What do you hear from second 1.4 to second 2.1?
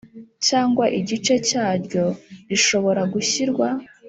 cyaryo